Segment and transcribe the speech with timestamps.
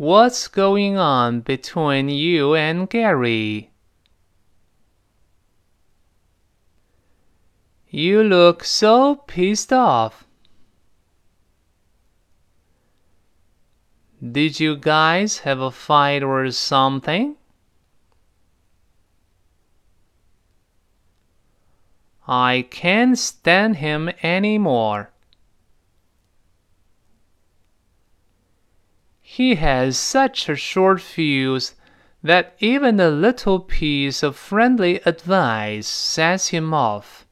[0.00, 3.70] What's going on between you and Gary?
[7.90, 10.24] You look so pissed off.
[14.22, 17.36] Did you guys have a fight or something?
[22.26, 25.10] I can't stand him anymore.
[29.40, 31.74] He has such a short fuse
[32.22, 37.24] that even a little piece of friendly advice sets him off.